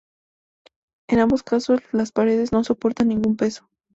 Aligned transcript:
En 1.09 1.19
ambos 1.19 1.43
casos 1.43 1.79
las 1.91 2.11
paredes 2.11 2.51
no 2.51 2.63
soportan 2.63 3.09
ningún 3.09 3.37
peso. 3.37 3.69